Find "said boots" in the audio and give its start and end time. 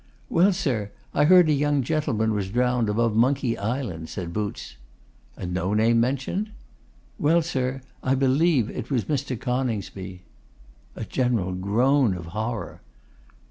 4.09-4.77